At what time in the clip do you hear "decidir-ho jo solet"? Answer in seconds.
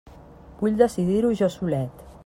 0.79-2.05